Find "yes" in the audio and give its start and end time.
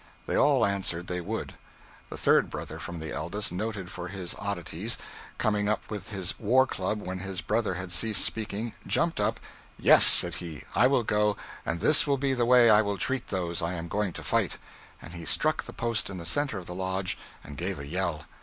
9.77-10.07